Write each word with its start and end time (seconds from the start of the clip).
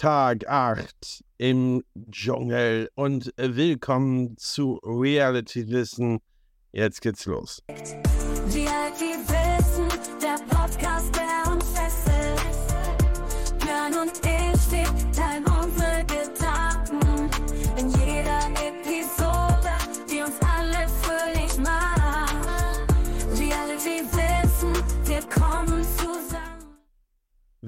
Tag 0.00 0.48
8 0.48 1.24
im 1.36 1.84
Dschungel 2.10 2.88
und 2.94 3.34
willkommen 3.36 4.34
zu 4.38 4.80
Reality 4.82 5.68
Wissen. 5.68 6.20
Jetzt 6.72 7.02
geht's 7.02 7.26
los. 7.26 7.62
Reality 7.68 9.12
Wissen, 9.28 9.88
der 10.22 10.38
Podcast, 10.48 11.14
der 11.14 11.29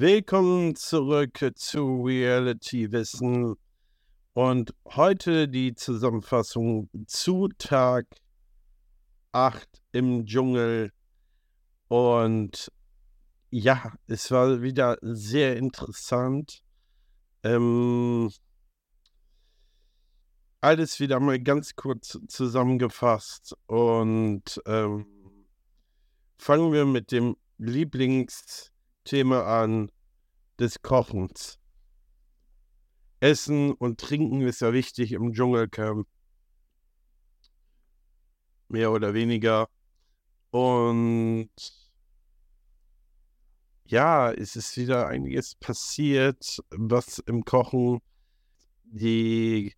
Willkommen 0.02 0.74
zurück 0.74 1.38
zu 1.54 2.02
Reality 2.02 2.90
Wissen 2.90 3.54
und 4.32 4.74
heute 4.84 5.46
die 5.46 5.76
Zusammenfassung 5.76 6.90
zu 7.06 7.46
Tag 7.56 8.06
8 9.30 9.64
im 9.92 10.26
Dschungel. 10.26 10.90
Und 11.86 12.72
ja, 13.50 13.92
es 14.08 14.32
war 14.32 14.60
wieder 14.60 14.98
sehr 15.02 15.56
interessant. 15.56 16.64
Ähm, 17.44 18.28
alles 20.60 20.98
wieder 20.98 21.20
mal 21.20 21.38
ganz 21.38 21.76
kurz 21.76 22.18
zusammengefasst 22.26 23.54
und 23.68 24.60
ähm, 24.66 25.06
fangen 26.38 26.72
wir 26.72 26.86
mit 26.86 27.12
dem 27.12 27.36
Lieblingsthema 29.04 29.62
an 29.62 29.90
des 30.58 30.82
Kochens. 30.82 31.58
Essen 33.20 33.72
und 33.72 34.00
Trinken 34.00 34.42
ist 34.42 34.60
ja 34.60 34.72
wichtig 34.72 35.12
im 35.12 35.32
Dschungelcamp. 35.32 36.06
Mehr 38.68 38.90
oder 38.90 39.14
weniger. 39.14 39.68
Und 40.50 41.50
ja, 43.86 44.32
es 44.32 44.56
ist 44.56 44.76
wieder 44.76 45.08
einiges 45.08 45.54
passiert, 45.54 46.58
was 46.70 47.18
im 47.20 47.44
Kochen 47.44 48.00
die 48.84 49.74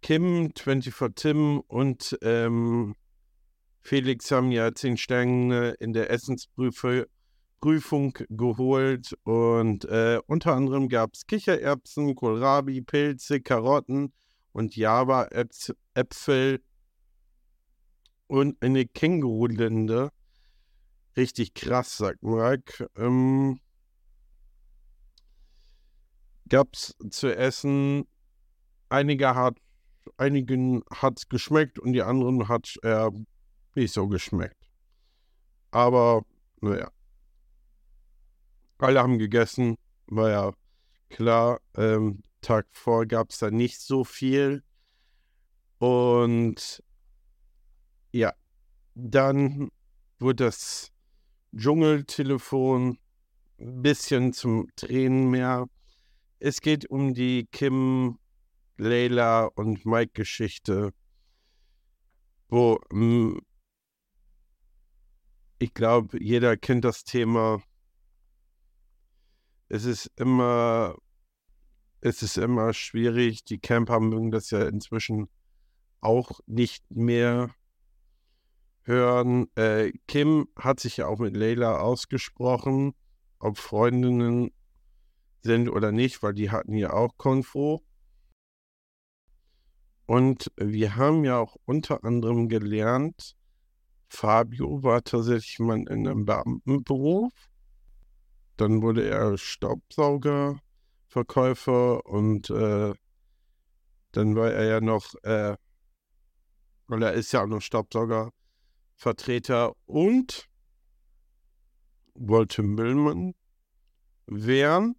Kim, 0.00 0.52
24 0.54 1.14
Tim 1.14 1.60
und 1.60 2.18
ähm, 2.22 2.94
Felix 3.84 4.30
haben 4.30 4.50
ja 4.50 4.74
zehn 4.74 4.96
Sterne 4.96 5.76
in 5.78 5.92
der 5.92 6.10
Essensprüfung 6.10 7.04
Prüfung 7.60 8.12
geholt 8.28 9.16
und 9.22 9.86
äh, 9.86 10.20
unter 10.26 10.52
anderem 10.52 10.90
gab 10.90 11.14
es 11.14 11.26
Kichererbsen, 11.26 12.14
Kohlrabi, 12.14 12.82
Pilze, 12.82 13.40
Karotten 13.40 14.12
und 14.52 14.76
Java-Äpfel 14.76 16.62
und 18.26 18.62
eine 18.62 18.84
Kängurulinde. 18.84 20.10
Richtig 21.16 21.54
krass, 21.54 21.96
sagt 21.96 22.22
Mike. 22.22 22.86
Ähm, 22.96 23.60
gab 26.50 26.74
es 26.74 26.94
zu 27.08 27.34
essen. 27.34 28.06
Einige 28.90 29.34
hat, 29.34 29.56
einigen 30.18 30.82
hat 30.90 31.16
es 31.16 31.30
geschmeckt 31.30 31.78
und 31.78 31.94
die 31.94 32.02
anderen 32.02 32.46
hat 32.48 32.74
äh, 32.82 33.08
nicht 33.76 33.92
so 33.92 34.08
geschmeckt. 34.08 34.70
Aber, 35.70 36.24
naja. 36.60 36.90
Alle 38.78 39.00
haben 39.00 39.18
gegessen, 39.18 39.76
war 40.06 40.30
ja 40.30 40.52
klar. 41.08 41.60
Ähm, 41.76 42.22
Tag 42.40 42.66
vor 42.72 43.06
gab 43.06 43.30
es 43.30 43.38
da 43.38 43.50
nicht 43.50 43.80
so 43.80 44.04
viel. 44.04 44.62
Und 45.78 46.82
ja, 48.12 48.32
dann 48.94 49.70
wurde 50.18 50.44
das 50.44 50.92
Dschungeltelefon 51.56 52.98
ein 53.58 53.82
bisschen 53.82 54.32
zum 54.32 54.68
Tränen 54.76 55.30
mehr. 55.30 55.66
Es 56.38 56.60
geht 56.60 56.88
um 56.90 57.14
die 57.14 57.46
Kim, 57.50 58.18
Leila 58.76 59.46
und 59.46 59.86
Mike-Geschichte, 59.86 60.92
wo 62.48 62.78
mh, 62.92 63.40
ich 65.58 65.74
glaube, 65.74 66.22
jeder 66.22 66.56
kennt 66.56 66.84
das 66.84 67.04
Thema. 67.04 67.62
Es 69.68 69.84
ist 69.84 70.10
immer, 70.16 70.96
es 72.00 72.22
ist 72.22 72.36
immer 72.38 72.72
schwierig. 72.72 73.44
Die 73.44 73.58
Camper 73.58 74.00
mögen 74.00 74.30
das 74.30 74.50
ja 74.50 74.66
inzwischen 74.68 75.28
auch 76.00 76.40
nicht 76.46 76.84
mehr 76.90 77.54
hören. 78.82 79.46
Äh, 79.54 79.92
Kim 80.06 80.48
hat 80.56 80.80
sich 80.80 80.98
ja 80.98 81.06
auch 81.06 81.18
mit 81.18 81.36
Leila 81.36 81.78
ausgesprochen, 81.78 82.94
ob 83.38 83.58
Freundinnen 83.58 84.50
sind 85.42 85.68
oder 85.68 85.92
nicht, 85.92 86.22
weil 86.22 86.34
die 86.34 86.50
hatten 86.50 86.74
ja 86.74 86.92
auch 86.92 87.16
Konfo. 87.16 87.82
Und 90.06 90.52
wir 90.56 90.96
haben 90.96 91.24
ja 91.24 91.38
auch 91.38 91.56
unter 91.64 92.04
anderem 92.04 92.48
gelernt, 92.48 93.36
Fabio 94.08 94.82
war 94.82 95.02
tatsächlich 95.02 95.58
mal 95.58 95.78
in 95.78 95.88
einem 95.88 96.24
Beamtenberuf. 96.24 97.32
Dann 98.56 98.82
wurde 98.82 99.08
er 99.08 99.36
Staubsaugerverkäufer 99.36 102.06
und 102.06 102.50
äh, 102.50 102.94
dann 104.12 104.36
war 104.36 104.52
er 104.52 104.64
ja 104.64 104.80
noch, 104.80 105.12
äh, 105.24 105.56
er 106.88 107.12
ist 107.14 107.32
ja 107.32 107.42
auch 107.42 107.48
noch 107.48 107.60
Staubsaugervertreter 107.60 109.72
und 109.86 110.48
wollte 112.14 112.62
Müllmann 112.62 113.34
werden. 114.26 114.94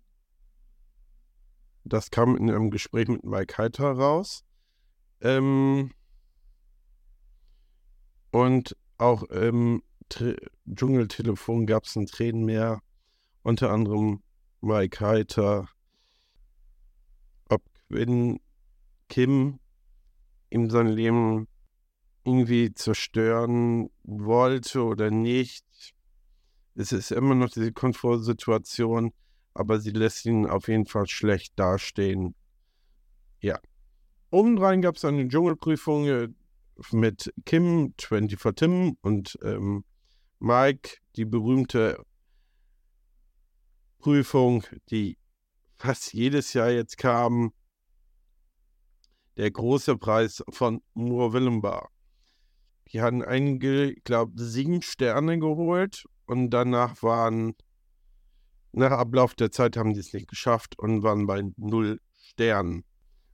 Das 1.86 2.10
kam 2.10 2.36
in 2.36 2.50
einem 2.50 2.72
Gespräch 2.72 3.08
mit 3.08 3.24
Mike 3.24 3.58
Heiter 3.58 3.92
raus. 3.92 4.44
Ähm, 5.22 5.92
und 8.32 8.76
auch 8.98 9.24
im 9.24 9.82
Tre 10.10 10.36
Dschungeltelefon 10.72 11.66
gab 11.66 11.86
es 11.86 11.96
ein 11.96 12.06
Tränenmeer, 12.06 12.82
unter 13.42 13.72
anderem 13.72 14.22
Mike 14.62 15.00
Heiter, 15.00 15.68
ob 17.50 17.64
Quinn 17.90 18.40
Kim 19.10 19.60
ihm 20.50 20.70
sein 20.70 20.88
Leben 20.88 21.48
irgendwie 22.24 22.74
zerstören 22.74 23.90
wollte 24.04 24.84
oder 24.84 25.12
nicht. 25.12 25.66
Es 26.76 26.92
ist 26.92 27.12
immer 27.12 27.36
noch 27.36 27.50
diese 27.50 27.72
Komfortsituation, 27.72 29.14
aber 29.54 29.80
sie 29.80 29.92
lässt 29.92 30.26
ihn 30.26 30.46
auf 30.46 30.68
jeden 30.68 30.86
Fall 30.86 31.08
schlecht 31.08 31.54
dastehen. 31.58 32.36
Ja. 33.40 33.60
Obendrein 34.32 34.82
gab 34.82 34.96
es 34.96 35.06
eine 35.06 35.28
Dschungelprüfung, 35.28 36.08
äh, 36.08 36.30
mit 36.92 37.34
Kim, 37.46 37.94
24 38.00 38.56
Tim 38.56 38.98
und 39.02 39.38
ähm, 39.44 39.84
Mike 40.40 40.98
die 41.16 41.26
berühmte 41.26 42.04
Prüfung, 44.00 44.64
die 44.90 45.18
fast 45.78 46.14
jedes 46.14 46.54
Jahr 46.54 46.70
jetzt 46.70 46.98
kam, 46.98 47.54
der 49.38 49.52
große 49.52 49.98
Preis 49.98 50.44
von 50.50 50.82
Moor 50.94 51.34
Willenbar. 51.34 51.90
Die 52.90 53.02
hatten 53.02 53.24
einige, 53.24 53.92
ich 53.92 54.04
glaube, 54.04 54.34
sieben 54.42 54.82
Sterne 54.82 55.40
geholt 55.40 56.06
und 56.28 56.52
danach 56.52 57.02
waren, 57.02 57.56
nach 58.72 58.92
Ablauf 58.92 59.34
der 59.34 59.52
Zeit 59.52 59.78
haben 59.78 59.94
die 59.94 60.00
es 60.00 60.14
nicht 60.14 60.28
geschafft 60.28 60.78
und 60.78 61.02
waren 61.04 61.26
bei 61.26 61.42
null 61.58 62.00
Sternen. 62.14 62.84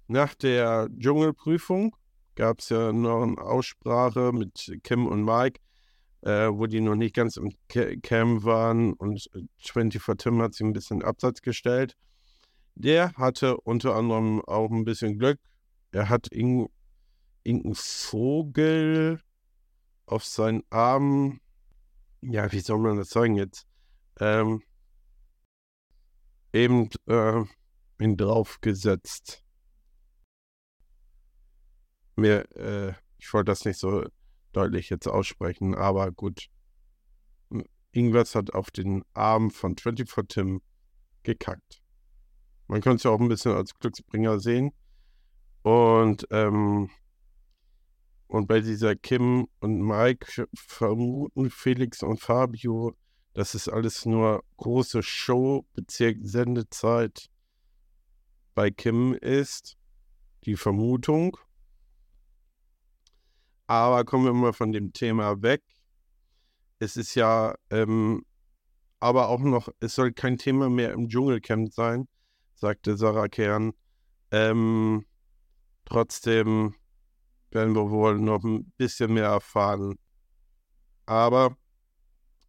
Nach 0.08 0.36
der 0.36 0.88
Dschungelprüfung 0.98 1.96
gab 2.36 2.60
es 2.60 2.70
ja 2.70 2.92
noch 2.92 3.24
eine 3.24 3.38
Aussprache 3.38 4.32
mit 4.34 4.80
Kim 4.84 5.08
und 5.08 5.24
Mike, 5.24 5.60
äh, 6.22 6.48
wo 6.50 6.68
die 6.68 6.82
noch 6.82 6.96
nicht 6.96 7.16
ganz 7.16 7.38
im 7.38 7.52
Cam 7.68 8.44
waren 8.44 8.94
und 8.94 9.30
24 9.60 10.18
Tim 10.18 10.42
hat 10.42 10.54
sich 10.54 10.66
ein 10.66 10.74
bisschen 10.74 11.04
Absatz 11.04 11.42
gestellt. 11.42 11.96
Der 12.76 13.14
hatte 13.14 13.58
unter 13.58 13.96
anderem 13.96 14.42
auch 14.42 14.72
ein 14.72 14.86
bisschen 14.86 15.20
Glück. 15.20 15.40
Er 15.92 16.10
hat 16.10 16.28
irgendeinen 16.32 17.76
Vogel 17.76 19.20
auf 20.06 20.26
seinen 20.26 20.64
Arm, 20.70 21.40
ja, 22.22 22.52
wie 22.52 22.60
soll 22.60 22.80
man 22.80 22.98
das 22.98 23.10
sagen 23.10 23.36
jetzt, 23.36 23.66
ähm, 24.20 24.62
eben 26.54 26.90
äh, 27.08 27.44
ihn 28.00 28.18
draufgesetzt 28.18 29.44
mir, 32.22 32.50
äh, 32.56 32.94
ich 33.18 33.34
wollte 33.34 33.52
das 33.52 33.66
nicht 33.66 33.78
so 33.78 34.06
deutlich 34.52 34.90
jetzt 34.90 35.08
aussprechen, 35.08 35.76
aber 35.76 36.12
gut. 36.12 36.48
Irgendwas 37.94 38.36
hat 38.36 38.54
auf 38.54 38.72
den 38.72 39.04
Arm 39.14 39.52
von 39.52 39.76
24 39.76 40.28
Tim 40.28 40.62
gekackt. 41.24 41.82
Man 42.68 42.80
könnte 42.80 42.98
es 42.98 43.04
ja 43.04 43.12
auch 43.12 43.20
ein 43.20 43.28
bisschen 43.28 43.52
als 43.52 43.78
Glücksbringer 43.78 44.40
sehen. 44.40 44.72
Und, 45.62 46.26
ähm, 46.32 46.90
und 48.28 48.48
bei 48.48 48.62
dieser 48.62 48.96
Kim 48.96 49.50
und 49.60 49.82
Mike 49.82 50.48
vermuten 50.56 51.50
Felix 51.50 52.02
und 52.02 52.22
Fabio, 52.22 52.96
das 53.34 53.56
ist 53.56 53.68
alles 53.68 54.06
nur 54.06 54.44
große 54.56 55.04
Show, 55.04 55.66
Bezirk 55.74 56.20
Sendezeit 56.22 57.30
bei 58.56 58.72
Kim 58.72 59.14
ist. 59.14 59.78
Die 60.46 60.56
Vermutung. 60.56 61.38
Aber 63.72 64.04
kommen 64.04 64.26
wir 64.26 64.34
mal 64.34 64.52
von 64.52 64.74
dem 64.74 64.92
Thema 64.92 65.42
weg. 65.42 65.64
Es 66.80 66.98
ist 66.98 67.16
ja 67.16 67.56
ähm, 67.70 68.26
aber 69.00 69.30
auch 69.30 69.40
noch, 69.40 69.70
es 69.80 69.96
soll 69.96 70.12
kein 70.12 70.38
Thema 70.38 70.70
mehr 70.70 70.92
im 70.92 71.08
Dschungelcamp 71.08 71.72
sein, 71.72 72.10
sagte 72.54 72.98
Sarah 72.98 73.30
Kern. 73.30 73.72
Ähm, 74.30 75.06
trotzdem 75.86 76.76
werden 77.52 77.74
wir 77.74 77.90
wohl 77.90 78.20
noch 78.20 78.44
ein 78.44 78.74
bisschen 78.76 79.14
mehr 79.14 79.28
erfahren. 79.28 79.96
Aber 81.06 81.56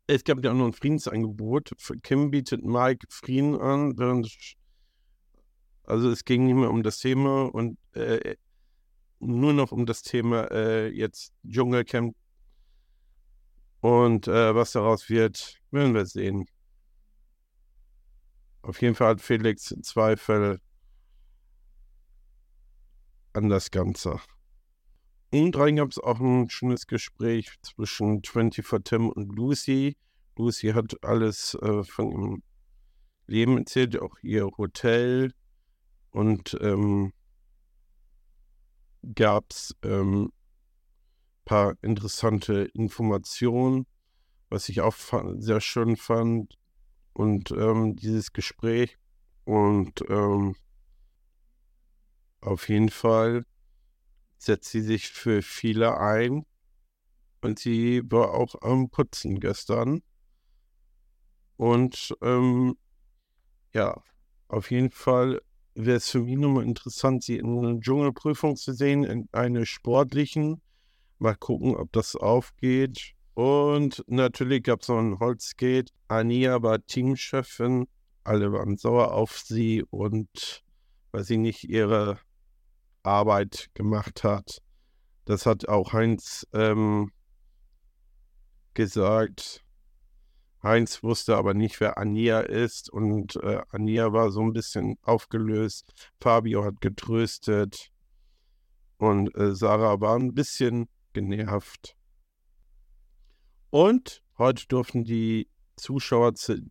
es 0.09 0.25
gab 0.25 0.45
ja 0.45 0.51
auch 0.51 0.57
noch 0.57 0.67
ein 0.67 0.73
Friedensangebot. 0.73 1.71
Kim 2.03 2.33
bietet 2.33 2.65
Mike 2.65 3.07
Frieden 3.11 3.61
an, 3.61 3.97
während 3.97 4.29
also 5.85 6.11
es 6.11 6.25
ging 6.25 6.47
nicht 6.47 6.57
mehr 6.57 6.71
um 6.71 6.83
das 6.83 6.99
Thema 6.99 7.45
und 7.45 7.79
äh, 7.95 8.35
nur 9.23 9.53
noch 9.53 9.73
um 9.73 9.87
das 9.87 10.03
Thema 10.03 10.51
äh, 10.51 10.89
jetzt 10.89 11.33
Dschungelcamp. 11.47 12.15
Und 13.81 14.29
äh, 14.29 14.55
was 14.55 14.73
daraus 14.73 15.09
wird, 15.09 15.61
werden 15.71 15.95
wir 15.95 16.07
sehen. 16.07 16.47
Auf 18.63 18.81
jeden 18.81 18.95
Fall 18.95 19.09
hat 19.09 19.21
Felix 19.21 19.75
Zweifel 19.83 20.61
an 23.33 23.49
das 23.49 23.71
Ganze. 23.71 24.21
Und 25.33 25.57
rein 25.57 25.77
gab 25.77 25.91
es 25.91 25.99
auch 25.99 26.21
ein 26.21 26.51
schönes 26.51 26.87
Gespräch 26.87 27.51
zwischen 27.63 28.23
24 28.23 28.85
Tim 28.85 29.09
und 29.09 29.35
Lucy. 29.35 29.97
Lucy 30.37 30.69
hat 30.73 31.03
alles 31.03 31.55
äh, 31.55 31.83
von 31.85 32.13
ihrem 32.13 32.43
Leben 33.27 33.59
erzählt, 33.59 34.01
auch 34.01 34.17
ihr 34.23 34.47
Hotel. 34.59 35.33
Und 36.11 36.57
ähm, 36.61 37.13
gab 39.15 39.51
es 39.51 39.77
ein 39.83 39.91
ähm, 39.91 40.33
paar 41.45 41.77
interessante 41.83 42.65
Informationen, 42.75 43.87
was 44.49 44.69
ich 44.69 44.81
auch 44.81 44.95
sehr 45.39 45.61
schön 45.61 45.97
fand. 45.97 46.59
Und 47.13 47.51
ähm, 47.51 47.97
dieses 47.97 48.33
Gespräch. 48.33 48.99
Und 49.45 50.03
ähm, 50.09 50.57
auf 52.41 52.69
jeden 52.69 52.89
Fall 52.89 53.45
setzt 54.39 54.71
sie 54.71 54.81
sich 54.81 55.09
für 55.09 55.43
viele 55.43 55.99
ein. 55.99 56.47
Und 57.43 57.59
sie 57.59 58.03
war 58.05 58.35
auch 58.35 58.55
am 58.63 58.89
Putzen 58.89 59.41
gestern. 59.41 60.03
Und 61.57 62.15
ähm, 62.23 62.77
ja, 63.75 64.03
auf 64.49 64.71
jeden 64.71 64.91
Fall 64.91 65.41
wäre 65.75 65.97
es 65.97 66.11
für 66.11 66.21
mich 66.21 66.37
nochmal 66.37 66.65
interessant, 66.65 67.23
sie 67.25 67.37
in 67.37 67.59
einer 67.59 67.81
Dschungelprüfung 67.81 68.57
zu 68.57 68.73
sehen, 68.73 69.05
in 69.05 69.29
einer 69.33 69.67
sportlichen. 69.67 70.61
Mal 71.19 71.37
gucken, 71.37 71.77
ob 71.77 71.93
das 71.93 72.17
aufgeht. 72.17 73.15
Und 73.35 74.05
natürlich 74.07 74.65
gab 74.65 74.83
es 74.83 74.89
noch 74.89 74.99
ein 74.99 75.19
Holzgate. 75.19 75.91
Ania 76.09 76.63
war 76.63 76.85
Teamchefin. 76.85 77.87
Alle 78.25 78.53
waren 78.53 78.77
sauer 78.77 79.13
auf 79.13 79.39
sie 79.39 79.85
und 79.91 80.63
weil 81.11 81.25
sie 81.25 81.39
nicht 81.39 81.65
ihre 81.65 82.19
Arbeit 83.03 83.71
gemacht 83.75 84.25
hat. 84.25 84.59
Das 85.25 85.47
hat 85.47 85.69
auch 85.69 85.93
Heinz 85.93 86.47
ähm, 86.53 87.11
gesagt. 88.75 89.65
Heinz 90.63 91.03
wusste 91.03 91.37
aber 91.37 91.55
nicht, 91.55 91.81
wer 91.81 91.99
Ania 91.99 92.41
ist 92.41 92.89
und 92.89 93.37
äh, 93.37 93.63
Ania 93.71 94.13
war 94.13 94.31
so 94.31 94.43
ein 94.43 94.53
bisschen 94.53 94.97
aufgelöst. 95.03 95.93
Fabio 96.21 96.65
hat 96.65 96.81
getröstet 96.81 97.91
und 98.97 99.35
äh, 99.37 99.55
Sarah 99.55 100.01
war 100.01 100.17
ein 100.17 100.35
bisschen 100.35 100.89
genervt. 101.13 101.97
Und 103.71 104.23
heute 104.39 104.67
durften 104.69 105.03
die 105.03 105.49
Zuschauer 105.77 106.35
zu, 106.35 106.71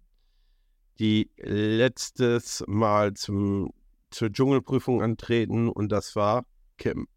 die 0.99 1.29
letztes 1.37 2.63
Mal 2.67 3.13
zum, 3.15 3.73
zur 4.09 4.31
Dschungelprüfung 4.31 5.01
antreten 5.01 5.67
und 5.67 5.91
das 5.91 6.15
war 6.15 6.45
Kim. 6.77 7.07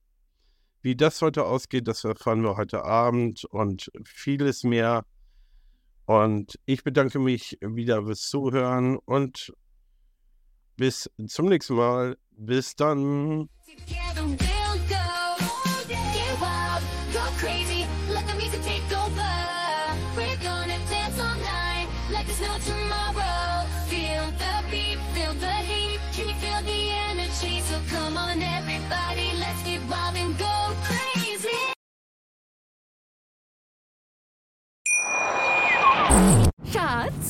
Wie 0.81 0.97
das 0.97 1.23
heute 1.23 1.45
ausgeht, 1.45 1.87
das 1.87 2.03
erfahren 2.03 2.43
wir 2.43 2.57
heute 2.57 2.85
Abend 2.85 3.45
und 3.45 3.91
vieles 4.05 4.65
mehr 4.65 5.05
und 6.07 6.59
ich 6.67 6.85
bedanke 6.85 7.19
mich 7.19 7.59
wieder 7.61 8.05
fürs 8.05 8.29
Zuhören 8.29 8.99
und 9.05 9.53
bis 10.77 11.11
zum 11.29 11.47
nächsten 11.47 11.75
Mal. 11.75 12.17
Bis 12.37 12.75
dann. 12.75 13.49